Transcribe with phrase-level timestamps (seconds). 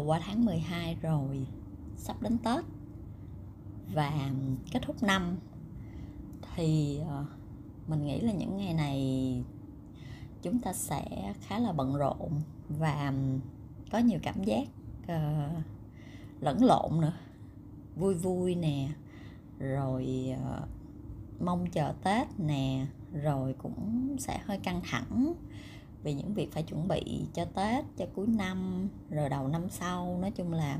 [0.00, 1.46] đầu qua tháng 12 rồi
[1.96, 2.64] Sắp đến Tết.
[3.94, 4.30] Và
[4.72, 5.36] kết thúc năm
[6.54, 7.24] Thì ờ,
[7.88, 9.44] mình nghĩ là những ngày này
[10.42, 13.12] Chúng ta sẽ khá là bận rộn Và
[13.90, 14.68] có nhiều cảm giác
[15.02, 15.64] uh,
[16.40, 17.14] lẫn lộn nữa.
[17.96, 18.88] Vui vui nè
[19.58, 20.68] Rồi uh,
[21.40, 25.34] mong chờ Tết nè Rồi cũng sẽ hơi căng thẳng
[26.02, 30.18] vì những việc phải chuẩn bị cho tết cho cuối năm rồi đầu năm sau.
[30.20, 30.78] Nói chung là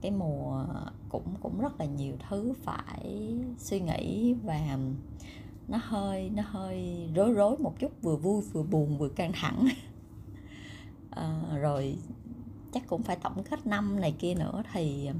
[0.00, 0.64] cái mùa
[1.08, 4.78] cũng cũng rất là nhiều thứ phải suy nghĩ và
[5.68, 9.68] nó hơi nó hơi rối rối một chút vừa vui vừa buồn vừa căng thẳng.
[11.10, 11.96] À, rồi
[12.72, 15.10] chắc cũng phải tổng kết năm này kia nữa thì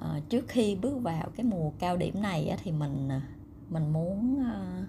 [0.00, 3.20] à, trước khi bước vào cái mùa cao điểm này thì mình ờ,
[3.70, 4.84] mình muốn à,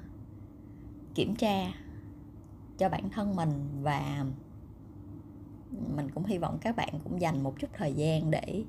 [1.15, 1.73] kiểm tra
[2.79, 4.25] cho bản thân mình và
[5.95, 8.63] mình cũng hy vọng các bạn cũng dành một chút thời gian để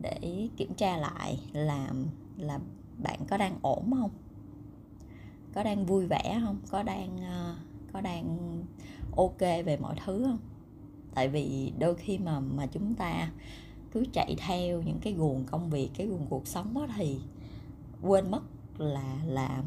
[0.00, 1.92] để kiểm tra lại là
[2.36, 2.58] là
[3.02, 4.10] bạn có đang ổn không?
[5.54, 6.60] Có đang vui vẻ không?
[6.70, 7.56] Có đang ờ,
[7.92, 8.38] có đang
[9.16, 10.38] ok về mọi thứ không?
[11.14, 13.30] Tại vì đôi khi mà mà chúng ta
[13.92, 17.18] cứ chạy theo những cái guồng công việc, cái guồng cuộc sống đó thì
[18.02, 18.42] quên mất
[18.78, 19.62] là là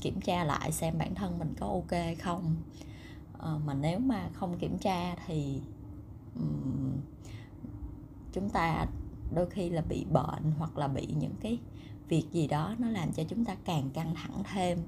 [0.00, 2.56] kiểm tra lại xem bản thân mình có ok không?
[3.42, 5.60] Ờ, mà nếu mà không kiểm tra thì
[6.34, 6.92] um,
[8.32, 8.86] chúng ta
[9.34, 11.58] đôi khi là bị bệnh hoặc là bị những cái
[12.08, 14.78] việc gì đó nó làm cho chúng ta càng căng thẳng thêm.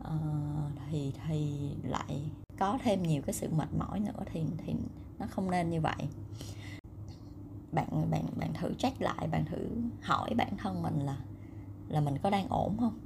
[0.00, 2.22] Uh, thì thì lại
[2.58, 4.74] có thêm nhiều cái sự mệt mỏi nữa thì thì
[5.18, 6.08] nó không nên như vậy.
[7.72, 9.68] Bạn bạn bạn thử check lại bạn thử
[10.02, 11.18] hỏi bản thân mình là
[11.88, 12.98] là mình có đang ổn không?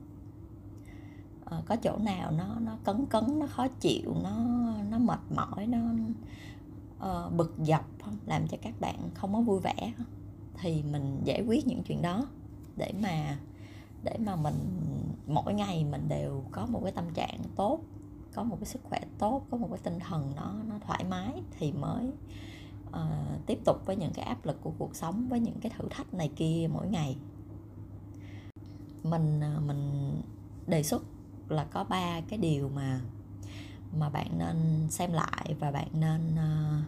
[1.50, 4.36] Ờ, có chỗ nào nó nó cấn cấn nó khó chịu nó
[4.90, 5.78] nó mệt mỏi nó
[6.96, 8.16] uh, bực dọc không?
[8.26, 9.92] Làm cho các bạn không có vui vẻ
[10.54, 12.26] thì mình giải quyết những chuyện đó
[12.76, 13.38] để mà
[14.02, 14.54] để mà mình
[15.26, 17.80] mỗi ngày mình đều có một cái tâm trạng tốt
[18.34, 21.42] có một cái sức khỏe tốt có một cái tinh thần nó nó thoải mái
[21.58, 22.10] thì mới
[22.88, 25.84] uh, tiếp tục với những cái áp lực của cuộc sống với những cái thử
[25.90, 27.16] thách này kia mỗi ngày.
[29.02, 30.12] Mình mình
[30.66, 31.02] đề xuất
[31.50, 33.00] là có ba cái điều mà
[33.98, 36.84] mà bạn nên xem lại và bạn nên uh,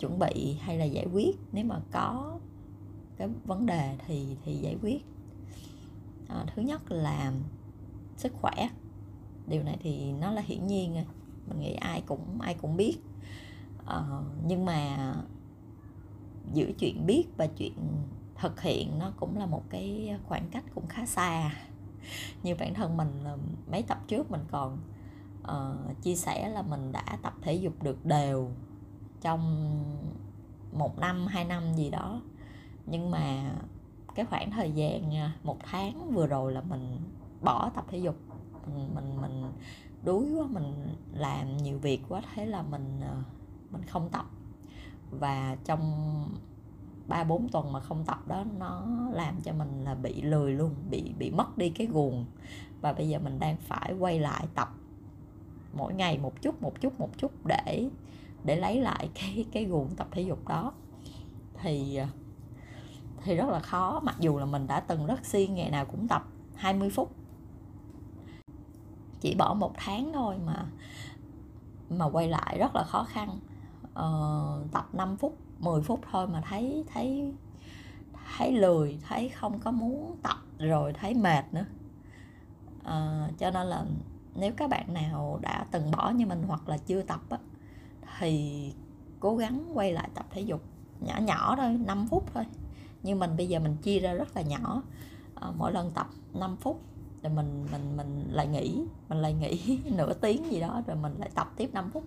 [0.00, 1.36] chuẩn bị hay là giải quyết.
[1.52, 2.38] Nếu mà có
[3.16, 5.04] cái vấn đề thì thì giải quyết.
[6.28, 7.32] À, thứ nhất là
[8.16, 8.68] sức khỏe.
[9.46, 11.04] Điều này thì nó là hiển nhiên rồi.
[11.48, 12.96] Mình nghĩ ai cũng ai cũng biết.
[13.86, 14.02] À,
[14.46, 15.14] nhưng mà
[16.52, 17.74] giữa chuyện biết và chuyện
[18.34, 21.52] thực hiện nó cũng là một cái khoảng cách cũng khá xa
[22.42, 23.24] như bản thân mình
[23.70, 24.78] mấy tập trước mình còn
[25.42, 28.50] uh, chia sẻ là mình đã tập thể dục được đều
[29.20, 29.70] trong
[30.72, 32.20] một năm hai năm gì đó.
[32.86, 33.52] Nhưng mà
[34.14, 36.96] cái khoảng thời gian à, một tháng vừa rồi là mình
[37.42, 38.16] bỏ tập thể dục.
[38.66, 39.52] Mình mình, mình
[40.04, 43.16] đuối quá mình làm nhiều việc quá thế là mình ờ,
[43.70, 44.26] mình không tập.
[45.10, 46.24] Và trong
[47.10, 50.74] ba bốn tuần mà không tập đó nó làm cho mình là bị lười luôn
[50.90, 52.24] bị bị mất đi cái guồng.
[52.80, 54.68] Và bây giờ mình đang phải quay lại tập
[55.72, 57.88] mỗi ngày một chút một chút một chút để
[58.44, 60.72] để lấy lại cái cái guồng tập thể dục đó.
[61.62, 62.00] Thì
[63.22, 66.08] thì rất là khó mặc dù là mình đã từng rất siêng ngày nào cũng
[66.08, 67.10] tập 20 phút.
[69.20, 70.66] Chỉ bỏ một tháng thôi mà
[71.90, 73.38] mà quay lại rất là khó khăn.
[73.94, 77.32] Ờ, tập 5 phút 10 phút thôi mà thấy thấy
[78.36, 81.64] thấy lười thấy không có muốn tập rồi thấy mệt nữa.
[82.84, 83.84] À, cho nên là
[84.34, 87.38] nếu các bạn nào đã từng bỏ như mình hoặc là chưa tập á,
[88.18, 88.72] thì
[89.20, 90.62] cố gắng quay lại tập thể dục
[91.00, 92.44] nhỏ nhỏ thôi 5 phút thôi.
[93.02, 94.82] Nhưng mình bây giờ mình chia ra rất là nhỏ.
[95.34, 96.80] À, mỗi lần tập 5 phút
[97.22, 101.14] rồi mình mình mình lại nghỉ mình lại nghỉ nửa tiếng gì đó rồi mình
[101.18, 102.04] lại tập tiếp 5 phút.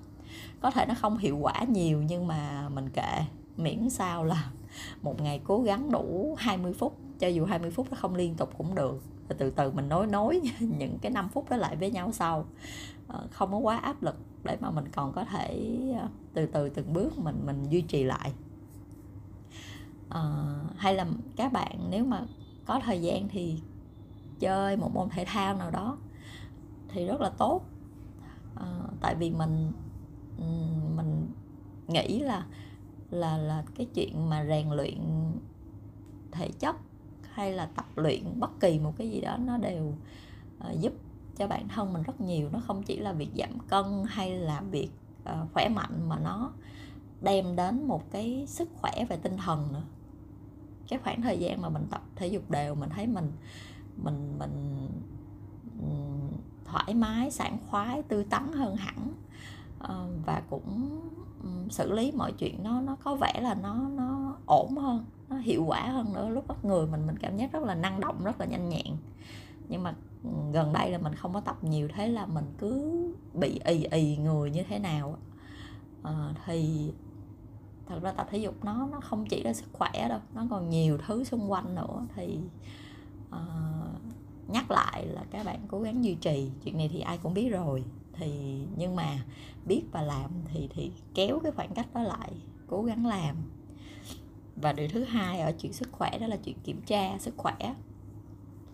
[0.61, 3.25] Có thể nó không hiệu quả nhiều nhưng mà mình kệ
[3.57, 4.51] miễn sao là
[5.01, 8.49] một ngày cố gắng đủ 20 phút cho dù 20 phút nó không liên tục
[8.57, 9.03] cũng được.
[9.29, 12.45] Rồi từ từ mình nối nối những cái 5 phút đó lại với nhau sau.
[13.07, 16.69] Ờ, không có quá áp lực để mà mình còn có thể ờ, từ từ
[16.69, 18.33] từng bước mình mình duy trì lại.
[20.09, 20.21] À,
[20.77, 22.21] hay là các bạn nếu mà
[22.65, 23.61] có thời gian thì
[24.39, 25.97] chơi một môn thể thao nào đó
[26.87, 27.61] thì rất là tốt.
[28.55, 28.65] À,
[29.01, 29.71] tại vì mình
[30.95, 31.27] mình
[31.87, 32.45] nghĩ là
[33.13, 34.97] là là cái chuyện mà rèn luyện
[36.31, 36.75] thể chất
[37.31, 39.93] hay là tập luyện bất kỳ một cái gì đó nó đều
[40.69, 40.93] uh, giúp
[41.37, 42.49] cho bản thân mình rất nhiều.
[42.53, 44.89] Nó không chỉ là việc giảm cân hay là việc
[45.23, 46.51] uh, khỏe mạnh mà nó
[47.21, 49.83] đem đến một cái sức khỏe về tinh thần nữa.
[50.87, 53.31] Cái khoảng thời gian mà mình tập thể dục đều mình thấy mình
[53.97, 54.87] mình mình
[56.65, 59.13] thoải mái sảng khoái tươi tắn hơn hẳn.
[59.83, 60.99] Uh, và cũng
[61.69, 65.65] xử lý mọi chuyện nó nó có vẻ là nó nó ổn hơn nó hiệu
[65.67, 66.29] quả hơn nữa.
[66.29, 68.97] Lúc bắt người mình mình cảm giác rất là năng động rất là nhanh nhẹn.
[69.69, 69.93] Nhưng mà
[70.23, 72.93] ừ, gần đây là mình không có tập nhiều thế là mình cứ
[73.33, 75.17] bị ì ì người như thế nào
[76.03, 76.91] à, thì
[77.87, 80.69] thật ra tập thể dục nó nó không chỉ là sức khỏe đâu nó còn
[80.69, 82.05] nhiều thứ xung quanh nữa.
[82.15, 82.39] Thì
[83.29, 83.41] uh,
[84.47, 86.51] nhắc lại là các bạn cố gắng duy trì.
[86.63, 89.17] Chuyện này thì ai cũng biết rồi thì nhưng mà
[89.65, 92.31] biết và làm thì thì kéo cái khoảng cách đó lại,
[92.67, 93.35] cố gắng làm.
[94.55, 97.75] Và điều thứ hai ở chuyện sức khỏe đó là chuyện kiểm tra sức khỏe.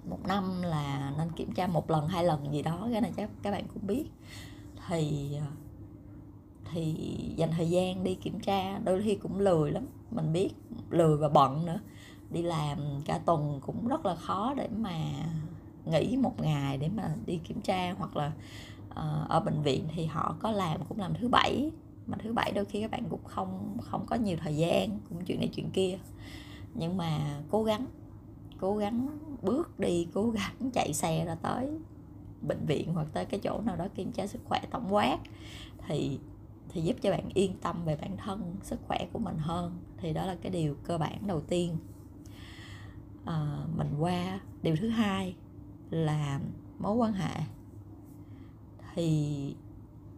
[0.09, 3.29] Một năm là nên kiểm tra một lần, hai lần gì đó, cái này chắc
[3.41, 4.05] các bạn cũng biết.
[4.87, 5.37] Thì
[6.71, 6.95] thì
[7.35, 10.49] dành thời gian đi kiểm tra, đôi khi cũng lười lắm, mình biết
[10.89, 11.79] lười và bận nữa.
[12.29, 14.95] Đi làm cả tuần cũng rất là khó để mà
[15.85, 18.31] nghỉ một ngày để mà đi kiểm tra hoặc là
[18.89, 21.71] Ờ, ở bệnh viện thì họ có làm cũng làm thứ bảy
[22.07, 25.25] mà thứ bảy đôi khi các bạn cũng không không có nhiều thời gian cũng
[25.25, 25.99] chuyện này chuyện kia.
[26.73, 27.85] Nhưng mà cố gắng
[28.59, 29.07] cố gắng
[29.41, 31.79] bước đi cố gắng chạy xe ra tới
[32.41, 35.17] bệnh viện hoặc tới cái chỗ nào đó kiểm tra sức khỏe tổng quát
[35.87, 36.19] thì
[36.69, 39.77] thì giúp cho bạn yên tâm về bản thân sức khỏe của mình hơn.
[39.97, 41.77] Thì đó là cái điều cơ bản đầu tiên.
[43.25, 45.35] À, mình qua điều thứ hai
[45.89, 46.39] là
[46.79, 47.41] mối quan hệ
[48.99, 49.55] thì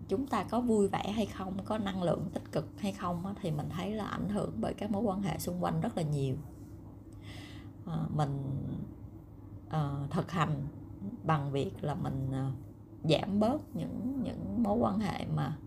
[0.08, 3.52] chúng ta có vui vẻ hay không có năng lượng tích cực hay không thì
[3.52, 6.36] mình thấy là ảnh hưởng bởi các mối quan hệ xung quanh rất là nhiều.
[7.86, 8.40] À, mình
[9.70, 10.68] à, thực hành
[11.24, 12.52] bằng việc là mình à,
[13.04, 15.58] giảm bớt những những mối quan hệ mà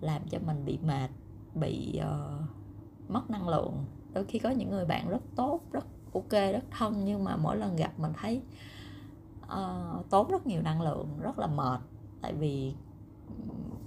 [0.00, 1.10] làm cho mình bị mệt
[1.54, 3.84] bị uh, mất năng lượng.
[4.12, 7.56] Đôi khi có những người bạn rất tốt rất ok rất thân nhưng mà mỗi
[7.56, 8.42] lần gặp mình thấy
[9.42, 11.80] uh, tốn rất nhiều năng lượng rất là mệt
[12.22, 12.74] tại vì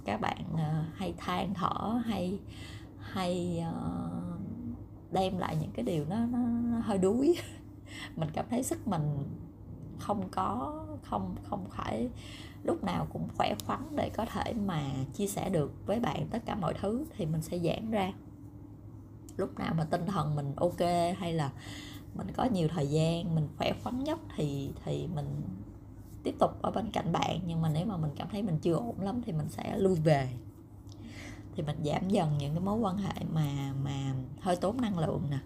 [0.04, 2.38] các bạn uh, hay than thở hay
[2.98, 4.40] hay uh,
[5.12, 7.38] đem lại những cái điều nó, nó, nó hơi đuối.
[8.16, 9.02] Mình cảm thấy sức mình
[9.98, 12.08] không có không không phải
[12.64, 14.82] lúc nào cũng khỏe khoắn để có thể mà
[15.14, 18.12] chia sẻ được với bạn tất cả mọi thứ thì mình sẽ giãn ra.
[19.36, 20.80] Lúc nào mà tinh thần mình ok
[21.18, 21.52] hay là
[22.14, 25.42] mình có nhiều thời gian mình khỏe khoắn nhất thì thì mình
[26.26, 28.74] tiếp tục ở bên cạnh bạn, nhưng mà nếu mà mình cảm thấy mình chưa
[28.74, 30.28] ổn lắm thì mình sẽ lui về.
[31.54, 35.22] Thì mình giảm dần những cái mối quan hệ mà mà hơi tốn năng lượng
[35.30, 35.38] nè,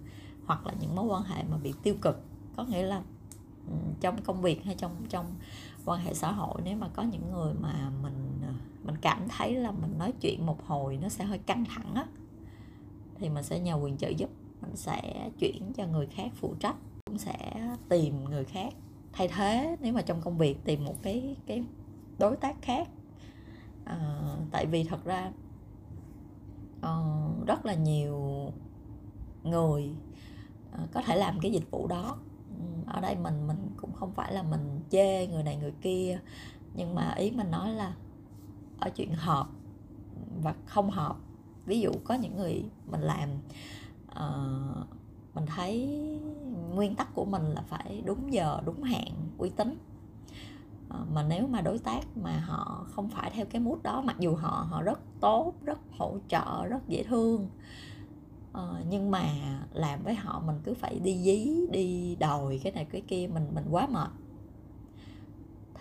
[0.46, 2.22] hoặc là những mối quan hệ mà bị tiêu cực.
[2.56, 3.02] Có nghĩa là
[4.00, 5.26] trong công việc hay trong trong
[5.84, 8.52] quan hệ xã hội, nếu mà có những người mà mình ờ,
[8.84, 12.06] mình cảm thấy là mình nói chuyện một hồi nó sẽ hơi căng thẳng á,
[13.18, 14.30] thì mình sẽ nhờ quyền trợ giúp.
[14.62, 18.74] Mình sẽ chuyển cho người khác phụ trách, cũng sẽ tìm người khác
[19.12, 21.64] thay thế nếu mà trong công việc tìm một cái cái
[22.18, 22.88] đối tác khác.
[23.84, 23.96] À,
[24.50, 25.32] tại vì thật ra
[26.78, 28.52] uh, rất là nhiều
[29.42, 29.90] người
[30.82, 32.18] uh, có thể làm cái dịch vụ đó.
[32.86, 36.20] Ở đây mình mình cũng không phải là mình chê người này người kia
[36.74, 37.94] nhưng mà ý mình nói là
[38.78, 39.48] ở chuyện hợp
[40.42, 41.16] và không hợp
[41.66, 43.28] ví dụ có những người mình làm
[44.10, 44.86] uh,
[45.34, 45.88] mình thấy
[46.74, 49.78] nguyên tắc của mình là phải đúng giờ, đúng hẹn uy tín.
[50.88, 54.16] Ờ, mà nếu mà đối tác mà họ không phải theo cái mút đó, mặc
[54.18, 57.48] dù họ họ rất tốt, rất hỗ trợ, rất dễ thương
[58.52, 59.24] ờ, nhưng mà
[59.72, 63.48] làm với họ mình cứ phải đi dí, đi đòi cái này, cái kia, mình
[63.54, 64.10] mình quá mệt,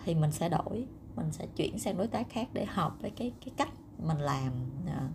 [0.04, 3.32] thì mình sẽ đổi, mình sẽ chuyển sang đối tác khác để hợp với cái
[3.44, 4.52] cái cách mình làm
[4.86, 5.08] à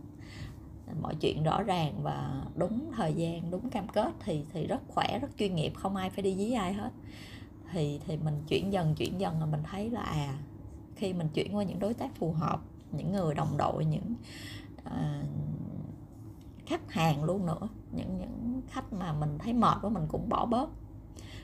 [1.01, 5.19] mọi chuyện rõ ràng và đúng thời gian đúng cam kết thì thì rất khỏe
[5.21, 6.91] rất chuyên nghiệp không ai phải đi dí ai hết.
[7.71, 10.37] Thì thì mình chuyển dần chuyển dần là mình thấy là à
[10.95, 12.59] khi mình chuyển qua những đối tác phù hợp
[12.91, 14.15] những người đồng đội những
[14.85, 15.25] uh,
[16.65, 20.45] khách hàng luôn nữa những những khách mà mình thấy mệt của mình cũng bỏ
[20.45, 20.69] bớt.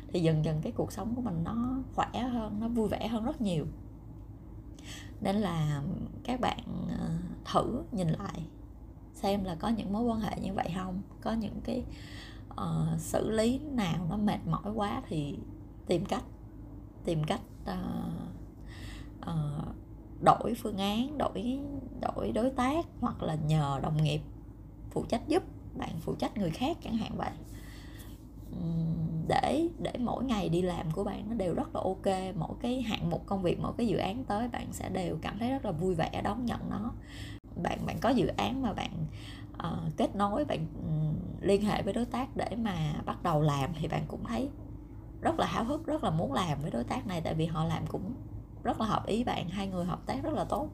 [0.07, 3.23] Thì dần dần cái cuộc sống của mình nó khỏe hơn nó vui vẻ hơn
[3.23, 3.65] rất nhiều.
[5.21, 5.83] Nên là
[6.23, 8.45] các bạn à, thử nhìn lại
[9.21, 11.01] xem là có những mối quan hệ như vậy không?
[11.21, 11.83] Có những cái
[12.53, 15.35] uh, xử lý nào nó mệt mỏi quá thì
[15.87, 16.23] tìm cách
[17.05, 17.77] tìm cách uh,
[19.19, 19.75] uh,
[20.21, 21.59] đổi phương án đổi
[22.01, 24.21] đổi đối tác hoặc là nhờ đồng nghiệp
[24.89, 25.43] phụ trách giúp
[25.77, 27.31] bạn phụ trách người khác chẳng hạn vậy.
[29.27, 32.81] Để để mỗi ngày đi làm của bạn nó đều rất là ok mỗi cái
[32.81, 35.65] hạng mục công việc mỗi cái dự án tới bạn sẽ đều cảm thấy rất
[35.65, 36.91] là vui vẻ đón nhận nó
[37.55, 38.91] bạn bạn có dự án mà bạn
[39.53, 43.69] uh, kết nối bạn um, liên hệ với đối tác để mà bắt đầu làm
[43.79, 44.49] thì bạn cũng thấy
[45.21, 47.63] rất là háo hức rất là muốn làm với đối tác này tại vì họ
[47.63, 48.13] làm cũng
[48.63, 50.69] rất là hợp ý bạn hai người hợp tác rất là tốt.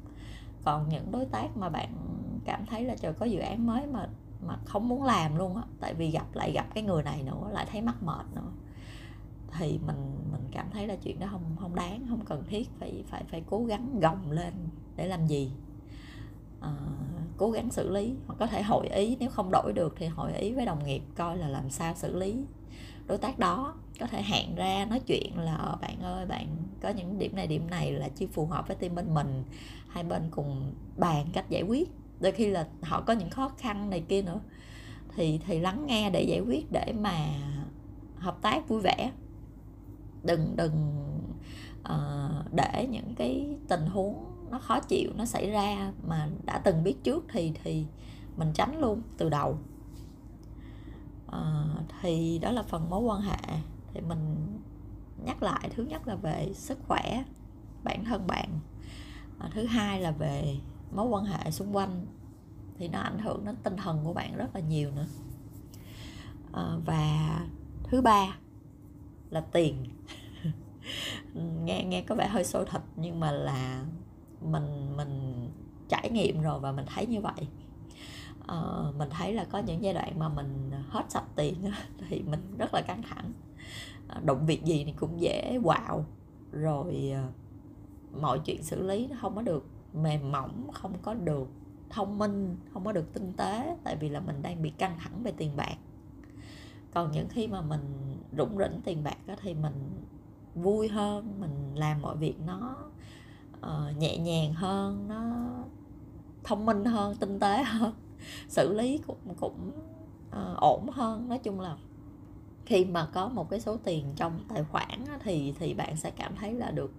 [0.63, 1.93] Còn những đối tác mà bạn
[2.45, 4.07] cảm thấy là trời có dự án mới mà
[4.47, 7.49] mà không muốn làm luôn á tại vì gặp lại gặp cái người này nữa
[7.51, 8.51] lại thấy mắc mệt nữa
[9.57, 13.03] thì mình mình cảm thấy là chuyện đó không không đáng không cần thiết phải
[13.07, 14.53] phải phải cố gắng gồng lên
[14.95, 15.51] để làm gì
[16.61, 16.71] à,
[17.37, 20.33] cố gắng xử lý hoặc có thể hội ý nếu không đổi được thì hội
[20.33, 22.35] ý với đồng nghiệp coi là làm sao xử lý.
[23.07, 26.47] Đối tác đó có thể hẹn ra nói chuyện là ờ, bạn ơi bạn
[26.81, 29.43] có những điểm này điểm này là chưa phù hợp với team bên mình
[29.87, 31.89] hai bên cùng bàn cách giải quyết.
[32.19, 34.39] Đôi khi là họ có những khó khăn này kia nữa.
[35.15, 37.27] Thì thì lắng nghe để giải quyết để mà
[38.15, 39.11] hợp tác vui vẻ.
[40.23, 40.93] Đừng đừng
[41.79, 46.83] uh, để những cái tình huống nó khó chịu nó xảy ra mà đã từng
[46.83, 47.85] biết trước thì thì
[48.37, 49.57] mình tránh luôn từ đầu.
[51.27, 51.63] À,
[52.01, 53.57] thì đó là phần mối quan hệ.
[53.93, 54.47] Thì mình
[55.25, 57.23] nhắc lại thứ nhất là về sức khỏe
[57.83, 58.59] bản thân bạn.
[59.39, 60.57] À, thứ hai là về
[60.91, 62.05] mối quan hệ xung quanh.
[62.77, 65.05] Thì nó ảnh hưởng đến tinh thần của bạn rất là nhiều nữa.
[66.53, 67.39] À, và
[67.83, 68.37] thứ ba
[69.29, 69.85] là tiền.
[71.63, 73.85] Nghe nghe có vẻ hơi sôi thịt nhưng mà là
[74.41, 75.33] mình mình
[75.89, 77.47] trải nghiệm rồi và mình thấy như vậy.
[78.47, 78.57] À,
[78.97, 81.55] mình thấy là có những giai đoạn mà mình hết sạch tiền
[82.09, 83.31] thì mình rất là căng thẳng.
[84.07, 86.05] Ờ, Động việc gì thì cũng dễ quạo.
[86.51, 87.27] Rồi ờ,
[88.21, 91.47] mọi chuyện xử lý nó không có được mềm mỏng không có được
[91.89, 95.23] thông minh không có được tinh tế tại vì là mình đang bị căng thẳng
[95.23, 95.75] về tiền bạc.
[96.93, 100.03] Còn những khi mà mình rủng rỉnh tiền bạc đó, thì mình
[100.55, 102.75] vui hơn mình làm mọi việc nó
[103.59, 105.23] uh, nhẹ nhàng hơn nó
[106.43, 107.93] thông minh hơn tinh tế hơn.
[108.47, 109.71] Xử lý cũng cũng
[110.29, 111.29] uh, ổn hơn.
[111.29, 111.77] Nói chung là
[112.65, 116.35] khi mà có một cái số tiền trong tài khoản thì thì bạn sẽ cảm
[116.35, 116.91] thấy là được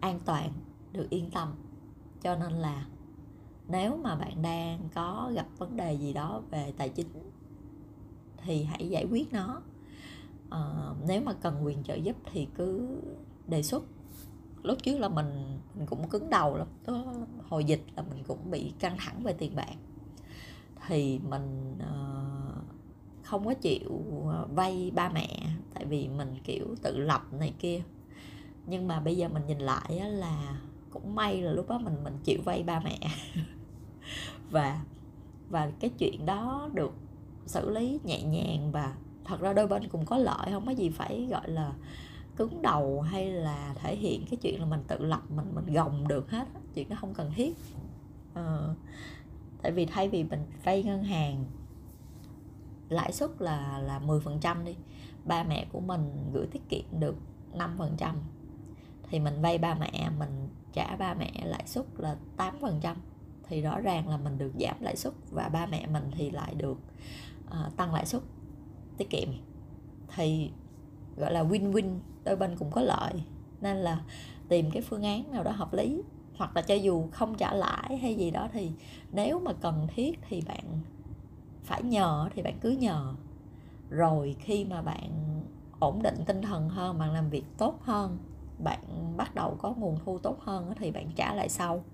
[0.00, 0.52] an toàn
[0.92, 1.54] được yên tâm.
[2.22, 2.86] Cho nên là
[3.68, 7.08] nếu mà bạn đang có gặp vấn đề gì đó về tài chính
[8.36, 9.62] thì hãy giải quyết nó.
[10.50, 10.60] À,
[11.06, 13.00] nếu mà cần quyền trợ giúp thì cứ
[13.46, 13.84] đề xuất
[14.62, 17.04] lúc trước là mình mình cũng cứng đầu lắm đó,
[17.48, 19.74] hồi dịch là mình cũng bị căng thẳng về tiền bạc.
[20.86, 22.64] Thì mình uh,
[23.22, 25.28] không có chịu ờ, vay ba mẹ
[25.74, 27.82] tại vì mình kiểu tự lập này kia.
[28.66, 30.60] Nhưng mà bây giờ mình nhìn lại là
[30.90, 32.98] cũng may là lúc đó mình mình chịu vay ba mẹ.
[34.50, 34.80] Và
[35.48, 36.92] và cái chuyện đó được
[37.46, 40.90] xử lý nhẹ nhàng và thật ra đôi bên cùng có lợi không có gì
[40.90, 41.72] phải gọi là
[42.38, 46.08] cứng đầu hay là thể hiện cái chuyện là mình tự lập mình mình gồng
[46.08, 47.54] được hết chuyện nó không cần thiết.
[48.34, 48.74] Ờ,
[49.62, 51.44] tại vì thay vì mình vay ngân hàng
[52.88, 54.76] lãi suất là là 10% đi
[55.24, 57.16] ba mẹ của mình gửi tiết kiệm được
[57.54, 58.14] 5%
[59.10, 62.94] thì mình vay ba mẹ mình trả ba mẹ lãi suất là 8%
[63.48, 66.54] thì rõ ràng là mình được giảm lãi suất và ba mẹ mình thì lại
[66.54, 66.78] được
[67.46, 68.22] uh, tăng lãi suất
[68.96, 69.28] tiết kiệm.
[70.16, 70.50] Thì
[71.16, 71.98] gọi là win-win
[72.28, 73.12] đôi bên cũng có lợi.
[73.60, 74.00] Nên là
[74.48, 76.02] tìm cái phương án nào đó hợp lý.
[76.36, 78.70] Hoặc là cho dù không trả lãi hay gì đó thì
[79.12, 80.80] nếu mà cần thiết thì bạn
[81.62, 83.14] phải nhờ, thì bạn cứ nhờ.
[83.90, 85.10] Rồi khi mà bạn
[85.78, 88.18] ổn định tinh thần hơn, bạn làm việc tốt hơn,
[88.58, 88.80] bạn
[89.16, 91.84] bắt đầu có nguồn thu tốt hơn thì bạn trả lại sau.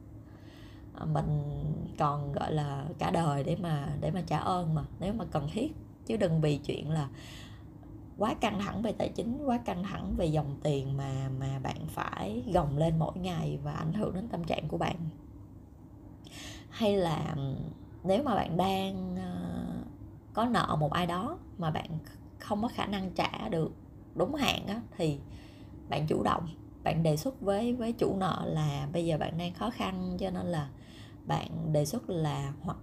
[0.95, 1.63] À, mình
[1.99, 4.85] còn gọi là cả đời để mà để mà trả ơn mà.
[5.01, 5.73] Nếu mà cần thiết,
[6.07, 7.09] chứ đừng vì chuyện là
[8.19, 11.77] quá căng thẳng về tài chính quá căng thẳng về dòng tiền mà mà bạn
[11.89, 14.97] phải gồng lên mỗi ngày và ảnh hưởng đến tâm trạng của bạn.
[16.71, 17.37] Hay là
[18.05, 19.33] nếu mà bạn đang ờ,
[20.33, 21.99] có nợ một ai đó mà bạn
[22.39, 23.73] không có khả năng trả được
[24.15, 25.19] đúng hạn á, thì
[25.89, 26.49] bạn chủ động
[26.85, 30.31] bạn đề xuất với với chủ nợ là bây giờ bạn đang khó khăn cho
[30.31, 30.69] nên là
[31.27, 32.77] bạn đề xuất là hoặc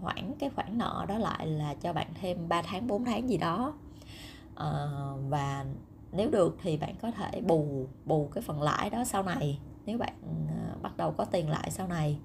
[0.00, 3.36] hoãn cái khoản nợ đó lại là cho bạn thêm 3 tháng 4 tháng gì
[3.36, 3.74] đó
[4.60, 4.88] à,
[5.28, 5.64] và
[6.12, 9.58] nếu được thì bạn có thể bù bù cái phần lãi đó sau này.
[9.86, 10.14] Nếu bạn
[10.48, 12.18] ờ, bắt đầu có tiền lại sau này.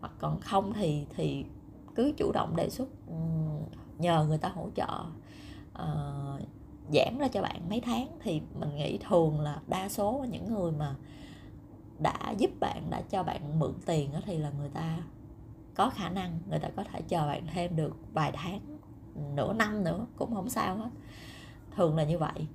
[0.00, 1.44] Hoặc còn không thì thì
[1.94, 3.14] cứ chủ động đề xuất ừ,
[3.98, 5.04] nhờ người ta hỗ trợ
[5.72, 6.40] uh,
[6.92, 8.08] giảm ra cho bạn mấy tháng.
[8.22, 10.94] Thì mình nghĩ thường là đa số những người mà
[11.98, 14.98] đã giúp bạn đã cho bạn mượn tiền đó thì là người ta
[15.74, 18.60] có khả năng người ta có thể chờ bạn thêm được vài tháng
[19.34, 20.90] nửa năm nữa cũng không sao hết
[21.76, 22.46] thường là như vậy.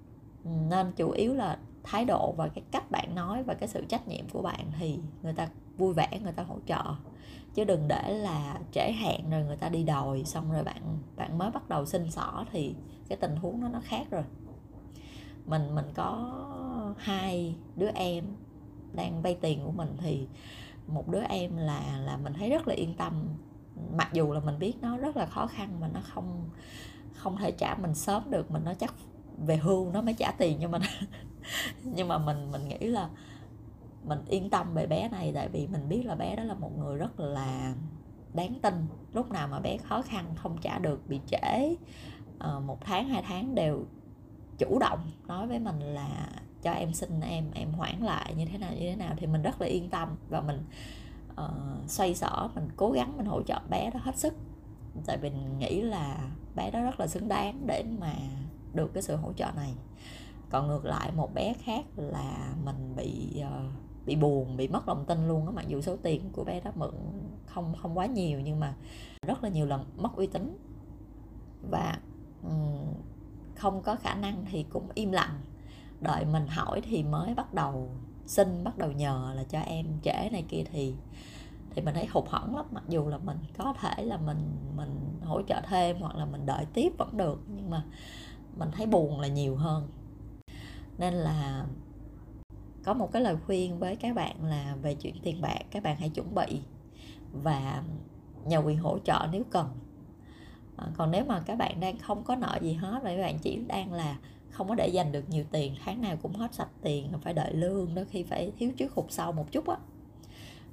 [0.43, 3.85] Ừ, nên chủ yếu là thái độ và cái cách bạn nói và cái sự
[3.85, 5.47] trách nhiệm của bạn thì người ta
[5.77, 6.83] vui vẻ, người ta hỗ trợ.
[7.53, 11.37] Chứ đừng để là trễ hẹn rồi người ta đi đòi, xong rồi bạn bạn
[11.37, 12.75] mới bắt đầu xin xỏ thì
[13.09, 14.23] cái tình huống nó nó khác rồi.
[15.45, 16.41] Mình mình có
[16.97, 18.25] hai đứa em
[18.93, 20.27] đang vay tiền của mình thì
[20.87, 23.13] một đứa em là là mình thấy rất là yên tâm.
[23.97, 26.49] Mặc dù là mình biết nó rất là khó khăn mà nó không
[27.19, 28.93] không thể trả mình sớm được mình nói chắc
[29.45, 30.81] về hưu nó mới trả tiền cho mình
[31.83, 33.09] nhưng mà mình mình nghĩ là
[34.03, 36.77] mình yên tâm về bé này tại vì mình biết là bé đó là một
[36.77, 37.73] người rất là
[38.33, 38.73] đáng tin.
[39.13, 41.75] Lúc nào mà bé khó khăn không trả được bị trễ
[42.39, 43.85] ờ, một tháng hai tháng đều
[44.57, 46.29] chủ động nói với mình là
[46.61, 49.13] cho em xin em em hoãn lại như thế nào như thế nào.
[49.17, 50.65] Thì mình rất là yên tâm và mình
[51.31, 54.33] uh, xoay sở mình cố gắng mình hỗ trợ bé đó hết sức
[55.05, 58.13] tại mình nghĩ là bé đó rất là xứng đáng để mà
[58.73, 59.73] được cái sự hỗ trợ này.
[60.49, 63.71] Còn ngược lại một bé khác là mình bị uh,
[64.05, 65.51] bị buồn bị mất lòng tin luôn á.
[65.51, 66.93] Mặc dù số tiền của bé đó mượn
[67.45, 68.73] không không quá nhiều nhưng mà
[69.27, 70.57] rất là nhiều lần mất uy tín.
[71.69, 71.99] Và
[72.43, 72.93] um,
[73.55, 75.41] không có khả năng thì cũng im lặng.
[76.01, 77.89] Đợi mình hỏi thì mới bắt đầu
[78.25, 80.95] xin bắt đầu nhờ là cho em trễ này kia thì
[81.75, 84.37] thì mình thấy hụt hẫng lắm mặc dù là mình có thể là mình
[84.75, 87.83] mình hỗ trợ thêm hoặc là mình đợi tiếp vẫn được nhưng mà
[88.57, 89.87] mình thấy buồn là nhiều hơn.
[90.97, 91.65] Nên là
[92.83, 95.97] có một cái lời khuyên với các bạn là về chuyện tiền bạc các bạn
[95.99, 96.61] hãy chuẩn bị
[97.43, 97.83] và
[98.45, 99.67] nhờ quyền hỗ trợ nếu cần.
[100.77, 103.39] À, còn nếu mà các bạn đang không có nợ gì hết và các bạn
[103.39, 104.17] chỉ đang là
[104.49, 107.53] không có để dành được nhiều tiền tháng nào cũng hết sạch tiền phải đợi
[107.53, 109.77] lương đôi khi phải thiếu trước hụt sau một chút á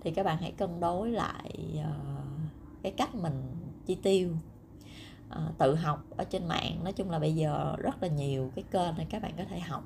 [0.06, 3.42] thì các bạn hãy cân đối lại uh, cái cách mình
[3.86, 4.30] chi tiêu
[5.30, 6.85] uh, tự học ở trên mạng.
[6.85, 9.61] Nói chung là bây giờ rất là nhiều cái kênh để các bạn có thể
[9.61, 9.85] học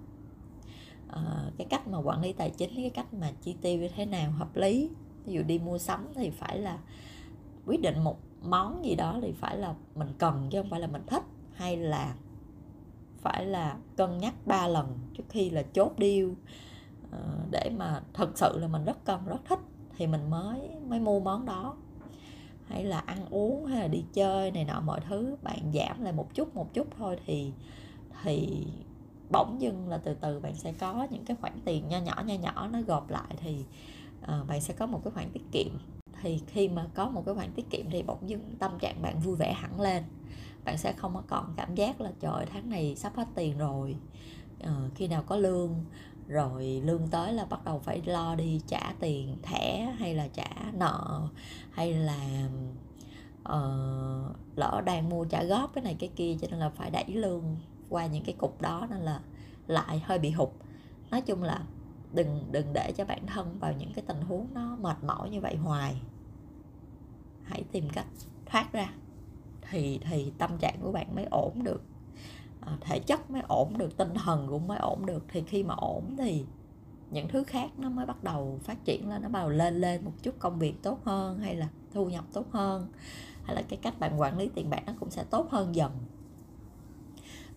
[1.08, 4.06] uh, cái cách mà quản lý tài chính cái cách mà chi tiêu như thế
[4.06, 4.90] nào hợp lý.
[5.24, 6.78] Ví dụ đi mua sắm thì phải là
[7.66, 10.86] quyết định một món gì đó thì phải là mình cần chứ không phải là
[10.86, 11.24] mình thích.
[11.54, 12.14] Hay là
[13.20, 16.28] phải là cân nhắc ba lần trước khi là chốt deal
[17.50, 19.58] để mà thật sự là mình rất cần rất thích
[20.00, 21.76] thì mình mới mới mua món đó.
[22.68, 26.12] Hay là ăn uống hay là đi chơi này nọ mọi thứ bạn giảm lại
[26.12, 27.52] một chút một chút thôi thì
[28.22, 28.66] thì
[29.30, 32.34] bỗng dưng là từ từ bạn sẽ có những cái khoản tiền nho nhỏ nho
[32.34, 33.64] nhỏ nó gộp lại thì
[34.22, 35.78] uh, bạn sẽ có một cái khoản tiết kiệm.
[36.22, 39.20] Thì khi mà có một cái khoản tiết kiệm thì bỗng dưng tâm trạng bạn
[39.20, 40.02] vui vẻ hẳn lên.
[40.64, 43.96] Bạn sẽ không có còn cảm giác là trời tháng này sắp hết tiền rồi.
[44.62, 45.84] Uh, khi nào có lương
[46.30, 50.50] rồi lương tới là bắt đầu phải lo đi trả tiền thẻ hay là trả
[50.72, 51.28] nợ
[51.70, 52.48] hay là
[53.42, 57.04] uh, lỡ đang mua trả góp cái này cái kia cho nên là phải đẩy
[57.08, 57.56] lương
[57.88, 59.20] qua những cái cục đó nên là
[59.66, 60.48] lại hơi bị hụt.
[61.10, 61.62] Nói chung là
[62.12, 65.40] đừng đừng để cho bản thân vào những cái tình huống nó mệt mỏi như
[65.40, 66.00] vậy hoài.
[67.44, 68.06] Hãy tìm cách
[68.46, 68.92] thoát ra.
[69.70, 71.82] Thì thì tâm trạng của bạn mới ổn được.
[72.60, 75.24] Ờ, thể chất mới ổn được tinh thần cũng mới ổn được.
[75.28, 76.44] Thì khi mà ổn thì
[77.10, 80.04] những thứ khác nó mới bắt đầu phát triển lên nó bắt đầu lên lên
[80.04, 82.86] một chút công việc tốt hơn hay là thu nhập tốt hơn.
[83.42, 85.92] Hay là cái cách bạn quản lý tiền bạc nó cũng sẽ tốt hơn dần.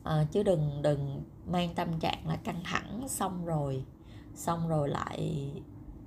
[0.03, 3.83] À, chứ đừng đừng mang tâm trạng là căng thẳng xong rồi
[4.35, 5.51] xong rồi lại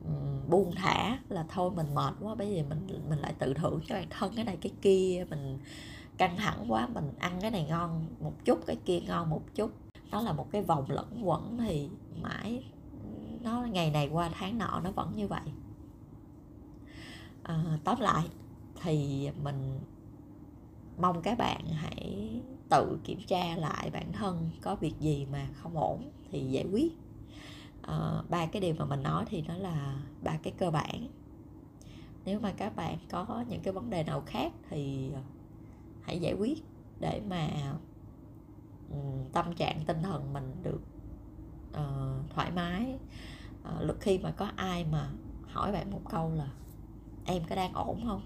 [0.05, 3.81] um, buông thả là thôi mình mệt quá bây giờ mình mình lại tự thưởng
[3.87, 5.59] cho bản thân cái này cái kia mình
[6.19, 9.71] căng thẳng quá mình ăn cái này ngon một chút cái kia ngon một chút.
[10.11, 11.91] Nó là một cái vòng lẫn quẩn thì
[12.23, 12.65] mãi
[13.43, 15.41] nó ngày này qua tháng nọ nó vẫn như vậy.
[17.43, 18.29] À, tóm lại
[18.83, 19.81] thì mình
[20.99, 25.77] mong các bạn hãy tự kiểm tra lại bản thân có việc gì mà không
[25.77, 26.93] ổn thì giải quyết.
[27.83, 31.09] À, ba cái điều mà mình nói thì nó là ba cái cơ bản.
[32.25, 35.11] Nếu mà các bạn có những cái vấn đề nào khác thì
[36.07, 36.65] hãy giải quyết
[37.01, 37.49] để mà
[38.91, 38.97] ừ,
[39.33, 40.81] tâm trạng tinh thần mình được
[41.71, 42.99] uh, thoải mái.
[43.89, 45.11] Uh, khi mà có ai mà
[45.49, 46.49] hỏi bạn một câu là
[47.25, 48.23] em có đang ổn không?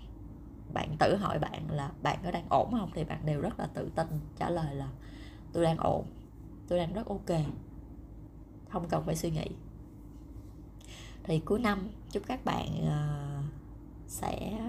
[0.75, 2.91] Bạn tự hỏi bạn là bạn có đang ổn không?
[2.95, 4.89] Thì bạn đều rất là tự tin trả lời là
[5.53, 6.05] tôi đang ổn
[6.69, 7.41] tôi đang rất ok.
[8.69, 9.47] Không cần phải suy nghĩ.
[11.23, 13.45] Thì cuối năm chúc các bạn uh,
[14.07, 14.61] sẽ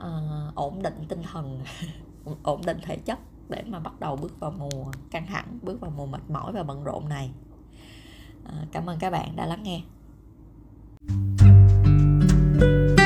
[0.00, 1.60] uh, ổn định tinh thần
[2.42, 5.90] ổn định thể chất để mà bắt đầu bước vào mùa căng thẳng bước vào
[5.96, 7.30] mùa mệt mỏi và bận rộn này.
[8.44, 9.82] Uh, cảm ơn các bạn đã lắng nghe.
[12.60, 12.99] thank you